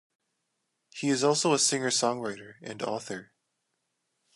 He 0.89 1.09
is 1.09 1.23
also 1.23 1.53
a 1.53 1.59
singer-songwriter, 1.59 2.55
and 2.63 2.81
author. 2.81 3.33